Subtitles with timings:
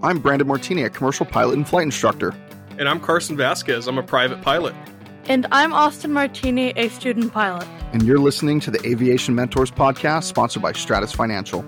[0.00, 2.32] I'm Brandon Martini, a commercial pilot and flight instructor.
[2.78, 3.88] And I'm Carson Vasquez.
[3.88, 4.72] I'm a private pilot.
[5.24, 7.66] And I'm Austin Martini, a student pilot.
[7.92, 11.64] And you're listening to the Aviation Mentors podcast, sponsored by Stratus Financial.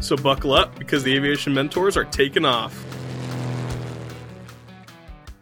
[0.00, 2.72] So buckle up because the Aviation Mentors are taking off.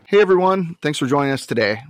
[0.07, 1.81] Hey everyone, thanks for joining us today.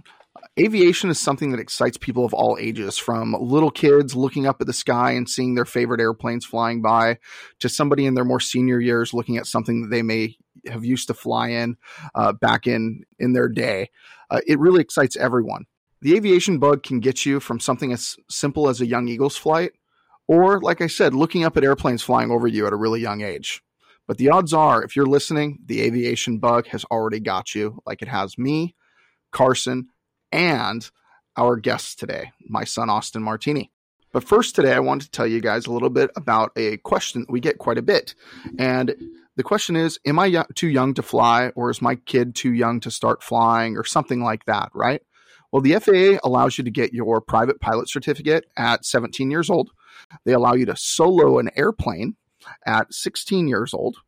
[0.61, 4.67] Aviation is something that excites people of all ages, from little kids looking up at
[4.67, 7.19] the sky and seeing their favorite airplanes flying by,
[7.61, 10.37] to somebody in their more senior years looking at something that they may
[10.67, 11.77] have used to fly in
[12.15, 13.89] uh, back in in their day.
[14.31, 15.65] Uh, it really excites everyone.
[16.03, 19.73] The aviation bug can get you from something as simple as a young eagle's flight,
[20.29, 23.23] or like I said, looking up at airplanes flying over you at a really young
[23.23, 23.63] age.
[24.07, 28.03] But the odds are, if you're listening, the aviation bug has already got you, like
[28.03, 28.75] it has me,
[29.31, 29.89] Carson,
[30.33, 30.91] and
[31.37, 33.71] our guest today, my son, Austin Martini.
[34.13, 37.23] But first, today, I want to tell you guys a little bit about a question
[37.23, 38.15] that we get quite a bit.
[38.59, 38.95] And
[39.37, 42.81] the question is Am I too young to fly, or is my kid too young
[42.81, 45.03] to start flying, or something like that, right?
[45.51, 49.71] Well, the FAA allows you to get your private pilot certificate at 17 years old.
[50.25, 52.17] They allow you to solo an airplane
[52.67, 53.99] at 16 years old.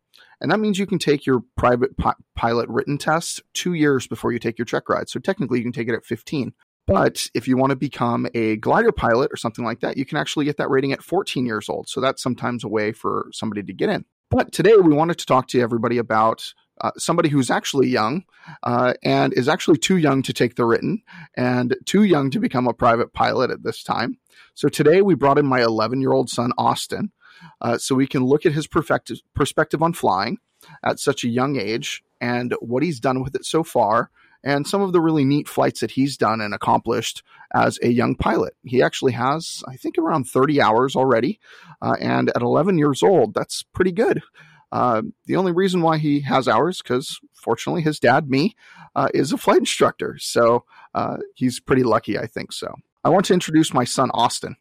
[0.44, 4.30] And that means you can take your private pi- pilot written test two years before
[4.30, 5.08] you take your check ride.
[5.08, 6.52] So technically, you can take it at 15.
[6.86, 10.18] But if you want to become a glider pilot or something like that, you can
[10.18, 11.88] actually get that rating at 14 years old.
[11.88, 14.04] So that's sometimes a way for somebody to get in.
[14.30, 18.24] But today we wanted to talk to everybody about uh, somebody who's actually young
[18.64, 21.02] uh, and is actually too young to take the written
[21.38, 24.18] and too young to become a private pilot at this time.
[24.52, 27.12] So today we brought in my 11 year old son, Austin,
[27.60, 30.38] uh, so we can look at his perspective, on flying
[30.82, 34.10] at such a young age and what he's done with it so far
[34.44, 37.22] and some of the really neat flights that he's done and accomplished
[37.54, 38.54] as a young pilot.
[38.62, 41.40] He actually has, I think, around 30 hours already.
[41.80, 44.22] Uh, and at 11 years old, that's pretty good.
[44.70, 48.54] Uh, the only reason why he has hours, because fortunately his dad, me,
[48.94, 50.16] uh, is a flight instructor.
[50.18, 52.74] So uh, he's pretty lucky, I think so.
[53.02, 54.56] I want to introduce my son, Austin.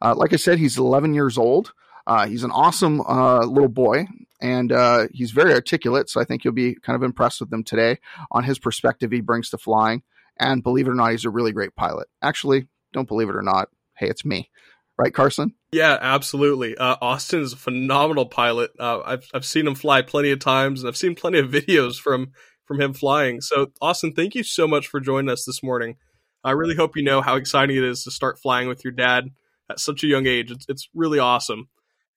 [0.00, 1.72] Uh, like I said, he's 11 years old.
[2.06, 4.06] Uh, he's an awesome uh, little boy,
[4.40, 6.08] and uh, he's very articulate.
[6.08, 7.98] So I think you'll be kind of impressed with him today
[8.30, 10.02] on his perspective he brings to flying.
[10.38, 12.08] And believe it or not, he's a really great pilot.
[12.22, 14.50] Actually, don't believe it or not, hey, it's me,
[14.98, 15.54] right, Carson?
[15.72, 16.76] Yeah, absolutely.
[16.76, 18.70] Uh, Austin is a phenomenal pilot.
[18.78, 21.98] Uh, I've I've seen him fly plenty of times, and I've seen plenty of videos
[21.98, 22.32] from
[22.66, 23.40] from him flying.
[23.40, 25.96] So, Austin, thank you so much for joining us this morning.
[26.44, 29.30] I really hope you know how exciting it is to start flying with your dad
[29.70, 30.50] at such a young age.
[30.50, 31.68] It's, it's really awesome.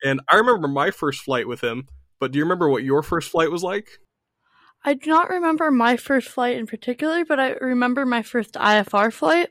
[0.04, 1.88] And I remember my first flight with him,
[2.20, 4.00] but do you remember what your first flight was like?
[4.84, 9.12] I do not remember my first flight in particular, but I remember my first IFR
[9.12, 9.50] flight,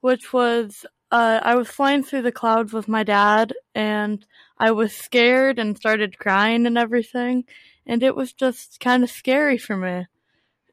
[0.00, 4.24] which was uh, I was flying through the clouds with my dad, and
[4.58, 7.44] I was scared and started crying and everything,
[7.86, 10.06] and it was just kind of scary for me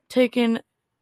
[0.07, 0.59] taking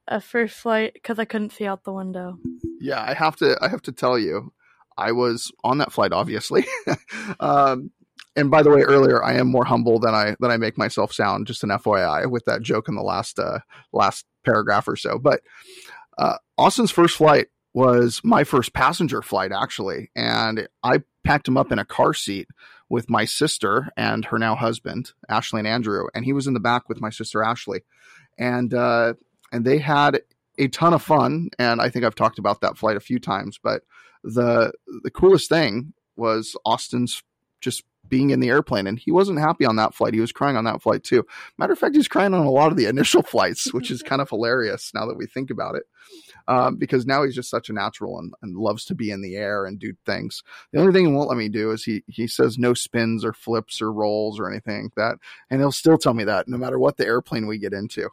[0.07, 2.39] a first flight because I couldn't see out the window.
[2.79, 3.57] Yeah, I have to.
[3.61, 4.53] I have to tell you,
[4.97, 6.65] I was on that flight, obviously.
[7.39, 7.91] um,
[8.37, 11.11] and by the way, earlier I am more humble than I than I make myself
[11.11, 11.47] sound.
[11.47, 13.59] Just an FYI with that joke in the last uh,
[13.91, 15.17] last paragraph or so.
[15.17, 15.41] But
[16.17, 21.71] uh, Austin's first flight was my first passenger flight actually, and I packed him up
[21.71, 22.47] in a car seat
[22.89, 26.59] with my sister and her now husband Ashley and Andrew, and he was in the
[26.59, 27.81] back with my sister Ashley,
[28.37, 29.15] and uh,
[29.51, 30.21] and they had
[30.59, 31.49] a ton of fun.
[31.57, 33.81] And I think I've talked about that flight a few times, but
[34.23, 34.71] the
[35.01, 37.23] the coolest thing was Austin's
[37.61, 40.57] just being in the airplane and he wasn't happy on that flight he was crying
[40.57, 41.25] on that flight too
[41.57, 44.21] matter of fact he's crying on a lot of the initial flights which is kind
[44.21, 45.83] of hilarious now that we think about it
[46.47, 49.35] um, because now he's just such a natural and, and, loves to be in the
[49.35, 50.43] air and do things.
[50.71, 53.33] The only thing he won't let me do is he he says no spins or
[53.33, 55.17] flips or rolls or anything like that,
[55.49, 58.09] and he'll still tell me that no matter what the airplane we get into,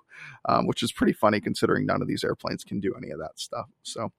[0.48, 3.38] um, which is pretty funny considering none of these airplanes can do any of that
[3.38, 3.66] stuff.
[3.82, 4.12] So,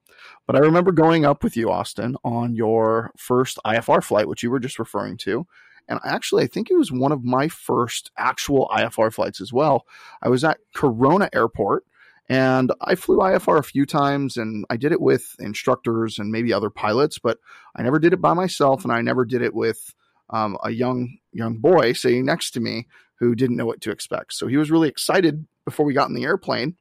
[0.48, 4.50] but I remember going up with you, Austin, on your first IFR flight, which you
[4.50, 5.46] were just referring to.
[5.88, 9.86] And actually, I think it was one of my first actual IFR flights as well.
[10.22, 11.86] I was at Corona Airport
[12.28, 16.52] and I flew IFR a few times and I did it with instructors and maybe
[16.52, 17.38] other pilots, but
[17.76, 19.94] I never did it by myself and I never did it with
[20.32, 22.88] um, a young young boy sitting next to me
[23.20, 24.34] who didn't know what to expect.
[24.34, 26.76] So he was really excited before we got in the airplane.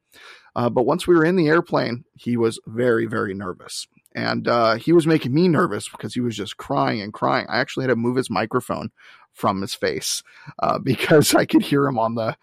[0.56, 3.87] Uh, but once we were in the airplane, he was very, very nervous.
[4.15, 7.47] And uh, he was making me nervous because he was just crying and crying.
[7.49, 8.91] I actually had to move his microphone
[9.33, 10.23] from his face
[10.63, 12.37] uh, because I could hear him on the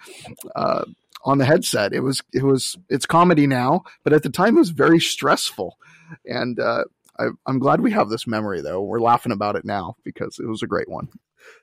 [0.56, 0.86] uh,
[1.24, 1.94] on the headset.
[1.94, 5.78] It was it was it's comedy now, but at the time it was very stressful,
[6.26, 6.84] and uh,
[7.20, 8.82] I, I'm glad we have this memory though.
[8.82, 11.10] We're laughing about it now because it was a great one.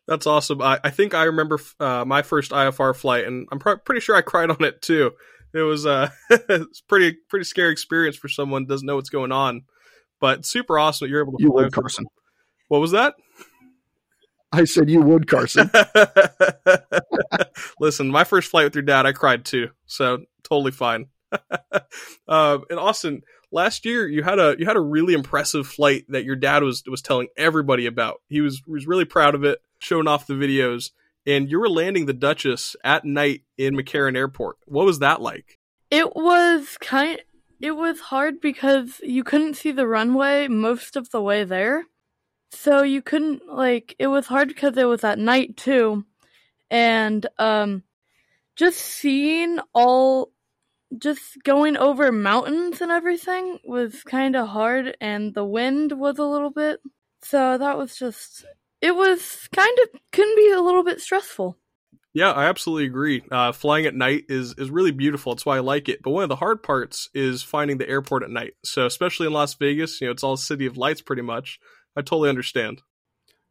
[0.06, 0.60] That's awesome.
[0.62, 4.16] I, I think I remember uh, my first IFR flight, and I'm pr- pretty sure
[4.16, 5.12] I cried on it too.
[5.52, 9.64] It was uh, it's pretty pretty scary experience for someone doesn't know what's going on,
[10.20, 11.42] but super awesome that you're able to.
[11.42, 12.06] You would, Carson.
[12.68, 13.14] What was that?
[14.52, 15.70] I said you would, Carson.
[17.80, 21.06] Listen, my first flight with your dad, I cried too, so totally fine.
[22.28, 23.22] uh, and Austin,
[23.52, 26.82] last year you had a you had a really impressive flight that your dad was
[26.86, 28.22] was telling everybody about.
[28.28, 30.90] He was was really proud of it, showing off the videos.
[31.26, 34.56] And you were landing the Duchess at night in McCarran Airport.
[34.64, 35.58] What was that like?
[35.90, 37.20] It was kind.
[37.60, 41.86] It was hard because you couldn't see the runway most of the way there,
[42.52, 43.96] so you couldn't like.
[43.98, 46.04] It was hard because it was at night too,
[46.70, 47.82] and um,
[48.56, 50.32] just seeing all
[50.98, 56.24] just going over mountains and everything was kind of hard, and the wind was a
[56.24, 56.80] little bit.
[57.22, 58.44] So that was just.
[58.80, 61.58] It was kind of can be a little bit stressful.
[62.18, 63.22] Yeah, I absolutely agree.
[63.30, 65.32] Uh, flying at night is is really beautiful.
[65.32, 66.02] That's why I like it.
[66.02, 68.54] But one of the hard parts is finding the airport at night.
[68.64, 71.60] So especially in Las Vegas, you know, it's all city of lights pretty much.
[71.94, 72.82] I totally understand.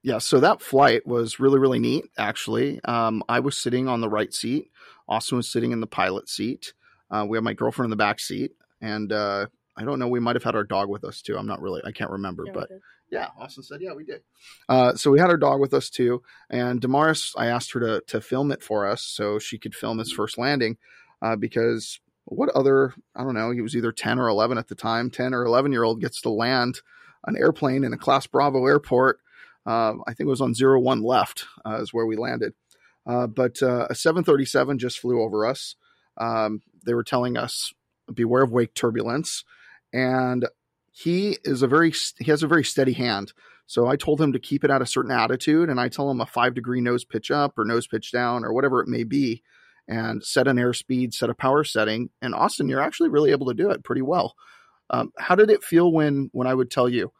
[0.03, 2.07] Yeah, so that flight was really really neat.
[2.17, 4.69] Actually, um, I was sitting on the right seat.
[5.07, 6.73] Austin was sitting in the pilot seat.
[7.09, 9.45] Uh, we had my girlfriend in the back seat, and uh,
[9.77, 10.09] I don't know.
[10.09, 11.37] We might have had our dog with us too.
[11.37, 11.81] I'm not really.
[11.85, 12.81] I can't remember, Yeah, but did.
[13.09, 14.21] Yeah, Austin said, yeah, we did.
[14.68, 18.01] Uh, so we had our dog with us too, and Damaris, I asked her to
[18.07, 20.77] to film it for us so she could film his first landing,
[21.21, 23.51] uh, because what other I don't know.
[23.51, 25.09] He was either 10 or 11 at the time.
[25.09, 26.81] 10 or 11 year old gets to land
[27.25, 29.19] an airplane in a Class Bravo airport.
[29.65, 32.54] Uh, I think it was on zero one left uh, is where we landed.
[33.06, 35.75] Uh, but uh, a 737 just flew over us.
[36.18, 37.74] Um, they were telling us
[38.13, 39.44] beware of wake turbulence,
[39.94, 40.45] and
[40.97, 43.31] he is a very he has a very steady hand.
[43.67, 46.21] So I told him to keep it at a certain attitude, and I tell him
[46.21, 49.44] a five degree nose pitch up or nose pitch down or whatever it may be,
[49.88, 52.09] and set an airspeed, set a power setting.
[52.23, 54.35] And Austin, you're actually really able to do it pretty well.
[54.89, 57.11] Um, how did it feel when when I would tell you,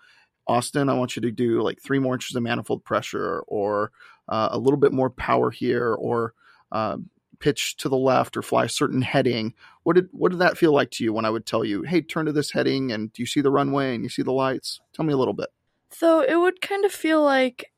[0.48, 3.92] Austin, I want you to do like three more inches of manifold pressure, or
[4.28, 6.34] uh, a little bit more power here, or
[6.72, 6.98] uh,
[7.40, 9.54] pitch to the left, or fly a certain heading?
[9.84, 12.02] What did what did that feel like to you when I would tell you, hey,
[12.02, 14.80] turn to this heading, and do you see the runway and you see the lights?
[14.94, 15.50] Tell me a little bit.
[15.90, 17.72] So it would kind of feel like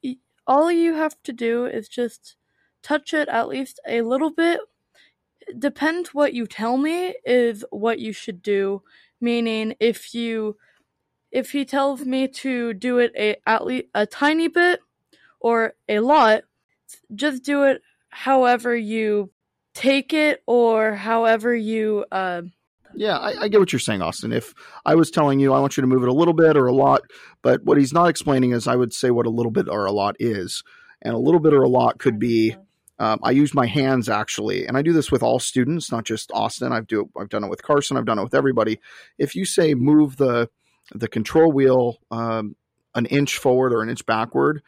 [0.48, 2.36] all you have to do is just
[2.82, 4.60] touch it at least a little bit.
[5.58, 8.82] Depends what you tell me is what you should do.
[9.22, 10.58] Meaning, if you
[11.32, 14.80] if he tells me to do it a at least a tiny bit
[15.40, 16.44] or a lot,
[17.14, 19.32] just do it however you
[19.74, 22.42] take it or however you uh,
[22.96, 24.32] Yeah, I, I get what you're saying, Austin.
[24.32, 24.54] If
[24.86, 26.74] I was telling you I want you to move it a little bit or a
[26.74, 27.02] lot,
[27.42, 29.92] but what he's not explaining is I would say what a little bit or a
[29.92, 30.64] lot is.
[31.02, 32.56] And a little bit or a lot could be
[33.00, 36.32] um, I use my hands actually, and I do this with all students, not just
[36.34, 36.74] Austin.
[36.74, 37.96] I've do I've done it with Carson.
[37.96, 38.80] I've done it with everybody.
[39.18, 40.50] If you say move the
[40.94, 42.58] the control wheel um,
[42.96, 44.62] an inch forward or an inch backward,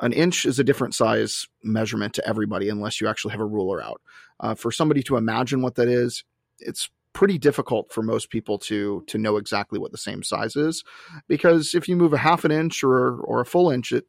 [0.00, 3.82] an inch is a different size measurement to everybody unless you actually have a ruler
[3.82, 4.00] out.
[4.40, 6.24] Uh, for somebody to imagine what that is,
[6.58, 10.82] it's pretty difficult for most people to to know exactly what the same size is
[11.28, 14.06] because if you move a half an inch or or a full inch it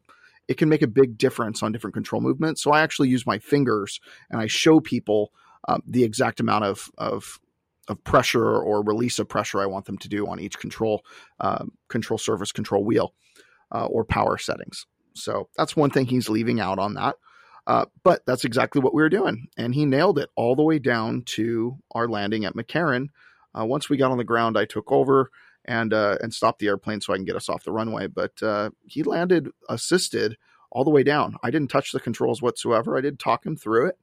[0.48, 3.38] it can make a big difference on different control movements so i actually use my
[3.40, 4.00] fingers
[4.30, 5.32] and i show people
[5.68, 7.40] um, the exact amount of of
[7.90, 11.04] of pressure or release of pressure i want them to do on each control
[11.42, 13.14] uh, control surface control wheel
[13.74, 17.16] uh, or power settings so that's one thing he's leaving out on that
[17.66, 19.48] uh, but that's exactly what we were doing.
[19.58, 23.08] And he nailed it all the way down to our landing at McCarran.
[23.58, 25.30] Uh, once we got on the ground, I took over
[25.66, 28.08] and uh, and stopped the airplane so I can get us off the runway.
[28.08, 30.38] But uh, he landed assisted
[30.72, 31.38] all the way down.
[31.44, 32.98] I didn't touch the controls whatsoever.
[32.98, 34.00] I did talk him through it.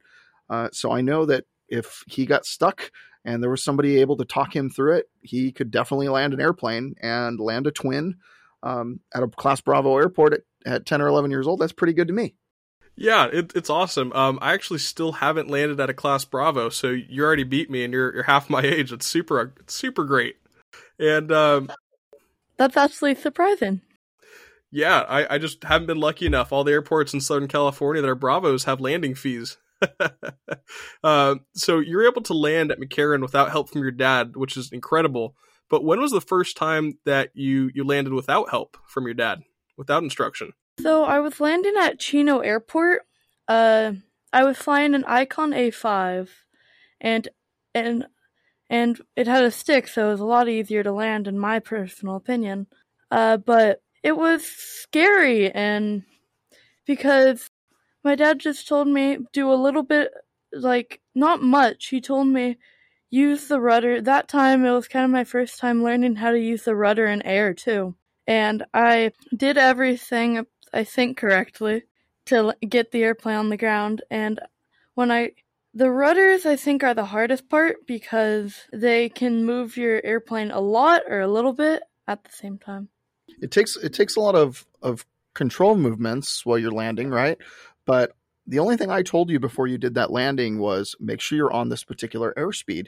[0.49, 2.91] Uh, so I know that if he got stuck
[3.23, 6.41] and there was somebody able to talk him through it, he could definitely land an
[6.41, 8.15] airplane and land a twin
[8.63, 11.59] um, at a Class Bravo airport at, at 10 or 11 years old.
[11.59, 12.35] That's pretty good to me.
[12.95, 14.11] Yeah, it, it's awesome.
[14.13, 17.83] Um, I actually still haven't landed at a class Bravo, so you already beat me,
[17.83, 18.91] and you're you're half my age.
[18.91, 20.35] It's super, it's super great.
[20.99, 21.71] And um,
[22.57, 23.81] that's actually surprising.
[24.71, 26.51] yeah, I, I just haven't been lucky enough.
[26.51, 29.57] All the airports in Southern California that are Bravos have landing fees.
[31.03, 34.71] uh, so you're able to land at McCarran without help from your dad, which is
[34.71, 35.35] incredible.
[35.71, 39.41] But when was the first time that you you landed without help from your dad,
[39.77, 40.51] without instruction?
[40.81, 43.03] So I was landing at Chino Airport.
[43.47, 43.93] Uh,
[44.33, 46.27] I was flying an Icon A5,
[46.99, 47.29] and
[47.73, 48.05] and
[48.69, 51.59] and it had a stick, so it was a lot easier to land, in my
[51.59, 52.67] personal opinion.
[53.09, 56.03] Uh, but it was scary and
[56.85, 57.49] because
[58.03, 60.11] my dad just told me do a little bit
[60.53, 61.87] like not much.
[61.87, 62.57] He told me
[63.11, 64.01] use the rudder.
[64.01, 67.05] That time it was kind of my first time learning how to use the rudder
[67.05, 67.95] in air too.
[68.25, 71.83] And I did everything I think correctly
[72.27, 74.39] to get the airplane on the ground and
[74.95, 75.31] when I
[75.73, 80.59] the rudders I think are the hardest part because they can move your airplane a
[80.59, 82.89] lot or a little bit at the same time.
[83.41, 87.37] It takes it takes a lot of of control movements while you're landing, right?
[87.85, 88.13] But
[88.51, 91.53] the only thing I told you before you did that landing was make sure you're
[91.53, 92.87] on this particular airspeed.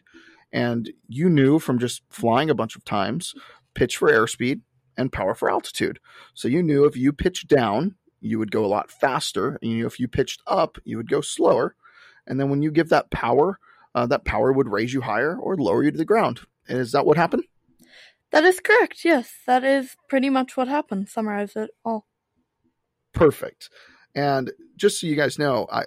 [0.52, 3.34] And you knew from just flying a bunch of times,
[3.74, 4.60] pitch for airspeed
[4.98, 6.00] and power for altitude.
[6.34, 9.58] So you knew if you pitched down, you would go a lot faster.
[9.62, 11.76] And you knew if you pitched up, you would go slower.
[12.28, 13.58] And then when you give that power,
[13.96, 16.42] uh, that power would raise you higher or lower you to the ground.
[16.68, 17.46] Is that what happened?
[18.32, 19.06] That is correct.
[19.06, 21.08] Yes, that is pretty much what happened.
[21.08, 22.06] Summarize it all.
[23.14, 23.70] Perfect.
[24.16, 25.86] And just so you guys know, I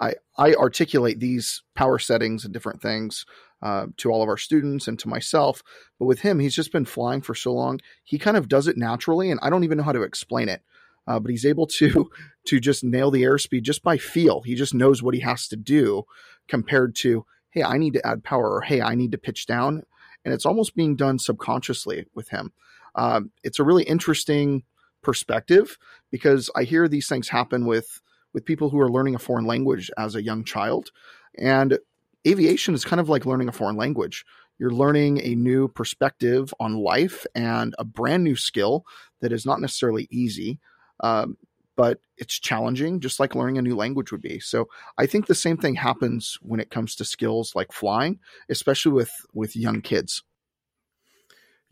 [0.00, 3.24] I, I articulate these power settings and different things
[3.62, 5.62] uh, to all of our students and to myself.
[5.98, 7.80] But with him, he's just been flying for so long.
[8.02, 10.62] He kind of does it naturally, and I don't even know how to explain it.
[11.06, 12.10] Uh, but he's able to
[12.46, 14.42] to just nail the airspeed just by feel.
[14.42, 16.04] He just knows what he has to do
[16.48, 19.84] compared to, hey, I need to add power, or hey, I need to pitch down,
[20.24, 22.52] and it's almost being done subconsciously with him.
[22.96, 24.64] Um, it's a really interesting
[25.02, 25.78] perspective
[26.10, 28.00] because I hear these things happen with
[28.32, 30.90] with people who are learning a foreign language as a young child.
[31.38, 31.78] And
[32.26, 34.24] aviation is kind of like learning a foreign language.
[34.58, 38.84] You're learning a new perspective on life and a brand new skill
[39.20, 40.60] that is not necessarily easy,
[41.00, 41.36] um,
[41.76, 44.38] but it's challenging, just like learning a new language would be.
[44.38, 44.68] So
[44.98, 49.12] I think the same thing happens when it comes to skills like flying, especially with
[49.34, 50.22] with young kids.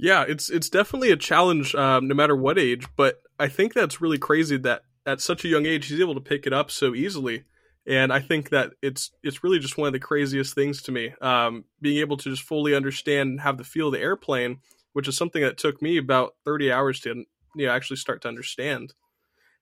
[0.03, 2.87] Yeah, it's it's definitely a challenge, um, no matter what age.
[2.97, 6.21] But I think that's really crazy that at such a young age he's able to
[6.21, 7.45] pick it up so easily.
[7.87, 11.13] And I think that it's it's really just one of the craziest things to me,
[11.21, 14.61] um, being able to just fully understand and have the feel of the airplane,
[14.95, 18.29] which is something that took me about thirty hours to you know actually start to
[18.29, 18.95] understand.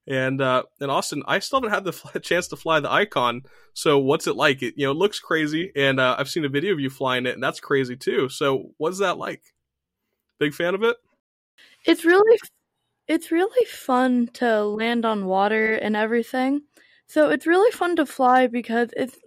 [0.06, 3.42] And uh, and Austin, I still haven't had the chance to fly the Icon.
[3.74, 4.62] So what's it like?
[4.62, 7.26] It you know it looks crazy, and uh, I've seen a video of you flying
[7.26, 8.28] it, and that's crazy too.
[8.28, 9.42] So what's that like?
[10.38, 10.96] Big fan of it.
[11.84, 12.38] It's really
[13.06, 16.62] it's really fun to land on water and everything.
[17.06, 19.18] So it's really fun to fly because it's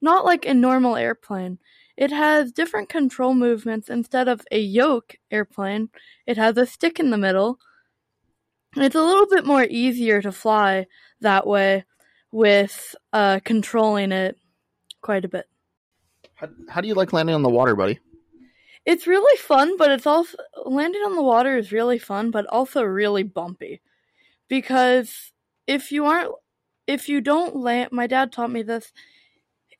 [0.00, 1.58] not like a normal airplane.
[1.96, 5.90] It has different control movements instead of a yoke airplane.
[6.26, 7.58] It has a stick in the middle.
[8.76, 10.86] It's a little bit more easier to fly
[11.20, 11.84] that way
[12.32, 14.38] with uh, controlling it
[15.00, 15.46] quite a bit.
[16.34, 17.98] How, how do you like landing on the water, buddy?
[18.86, 22.82] It's really fun, but it's also landing on the water is really fun, but also
[22.82, 23.82] really bumpy.
[24.48, 25.32] Because
[25.66, 26.30] if you aren't
[26.86, 28.92] if you don't land my dad taught me this,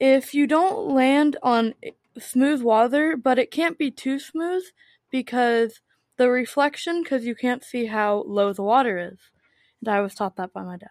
[0.01, 1.75] if you don't land on
[2.19, 4.65] smooth water, but it can't be too smooth
[5.11, 5.81] because
[6.19, 9.19] the reflection cuz you can't see how low the water is.
[9.81, 10.91] And I was taught that by my dad.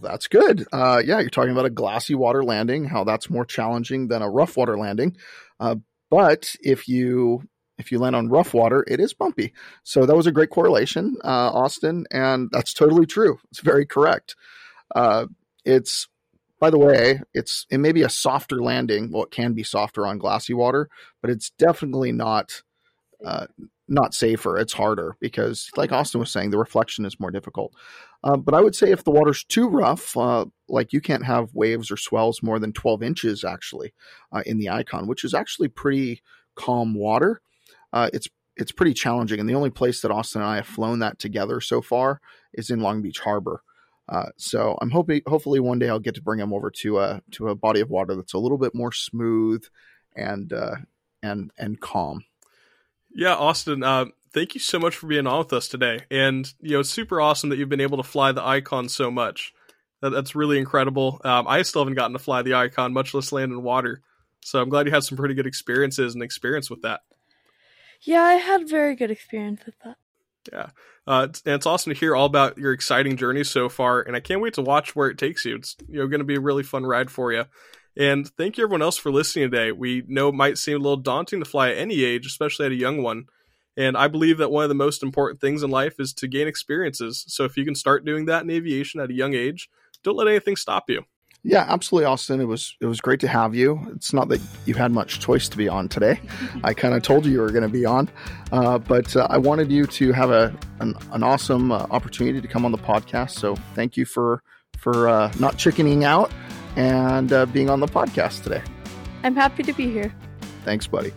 [0.00, 0.66] That's good.
[0.72, 4.30] Uh, yeah, you're talking about a glassy water landing, how that's more challenging than a
[4.30, 5.16] rough water landing.
[5.58, 5.76] Uh,
[6.10, 7.42] but if you
[7.78, 9.52] if you land on rough water, it is bumpy.
[9.82, 13.38] So that was a great correlation, uh, Austin, and that's totally true.
[13.50, 14.36] It's very correct.
[14.94, 15.26] Uh,
[15.64, 16.08] it's
[16.60, 19.10] by the way, it's it may be a softer landing.
[19.10, 20.88] Well, it can be softer on glassy water,
[21.20, 22.62] but it's definitely not
[23.24, 23.46] uh,
[23.88, 24.56] not safer.
[24.56, 27.74] It's harder because, like Austin was saying, the reflection is more difficult.
[28.22, 31.54] Uh, but I would say if the water's too rough, uh, like you can't have
[31.54, 33.92] waves or swells more than 12 inches actually
[34.32, 36.22] uh, in the icon, which is actually pretty
[36.54, 37.40] calm water.
[37.92, 41.00] Uh, it's it's pretty challenging, and the only place that Austin and I have flown
[41.00, 42.20] that together so far
[42.52, 43.62] is in Long Beach Harbor.
[44.08, 47.22] Uh, so I'm hoping, hopefully, one day I'll get to bring him over to a
[47.32, 49.64] to a body of water that's a little bit more smooth
[50.16, 50.52] and
[51.22, 52.24] and and calm.
[53.14, 56.00] Yeah, Austin, uh, thank you so much for being on with us today.
[56.10, 59.10] And, you know, it's super awesome that you've been able to fly the Icon so
[59.10, 59.52] much.
[60.00, 61.20] That, that's really incredible.
[61.24, 64.02] Um, I still haven't gotten to fly the Icon, much less land in water.
[64.40, 67.00] So I'm glad you had some pretty good experiences and experience with that.
[68.02, 69.96] Yeah, I had very good experience with that.
[70.52, 70.68] Yeah.
[71.06, 74.00] Uh, and it's awesome to hear all about your exciting journey so far.
[74.00, 75.56] And I can't wait to watch where it takes you.
[75.56, 77.44] It's, you know, going to be a really fun ride for you.
[77.96, 79.70] And thank you everyone else for listening today.
[79.70, 82.72] We know it might seem a little daunting to fly at any age, especially at
[82.72, 83.26] a young one.
[83.76, 86.48] And I believe that one of the most important things in life is to gain
[86.48, 87.24] experiences.
[87.28, 89.68] So if you can start doing that in aviation at a young age,
[90.02, 91.04] don't let anything stop you.
[91.46, 92.40] Yeah, absolutely, Austin.
[92.40, 93.78] It was it was great to have you.
[93.94, 96.18] It's not that you had much choice to be on today.
[96.64, 98.08] I kind of told you you were going to be on,
[98.50, 102.48] uh, but uh, I wanted you to have a an, an awesome uh, opportunity to
[102.48, 103.32] come on the podcast.
[103.32, 104.42] So thank you for
[104.78, 106.32] for uh, not chickening out
[106.76, 108.62] and uh, being on the podcast today.
[109.22, 110.14] I'm happy to be here.
[110.64, 111.12] Thanks, buddy.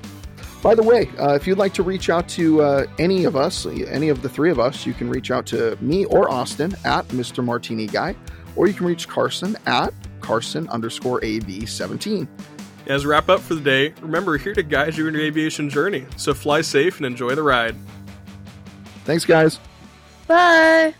[0.62, 3.66] By the way, uh, if you'd like to reach out to uh, any of us,
[3.66, 7.08] any of the three of us, you can reach out to me or Austin at
[7.10, 7.46] Mr.
[7.46, 8.14] Martini Guy,
[8.58, 9.94] or you can reach Carson at
[10.28, 12.28] Carson underscore AB17.
[12.88, 15.24] As we wrap up for the day, remember we're here to guide you in your
[15.24, 16.06] aviation journey.
[16.18, 17.78] So fly safe and enjoy the ride.
[19.06, 19.62] Thanks, guys.
[20.28, 20.94] Bye.